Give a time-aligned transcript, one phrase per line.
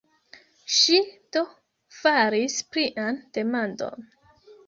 [0.75, 1.01] Ŝi,
[1.35, 1.43] do,
[1.97, 4.09] faris plian demandon.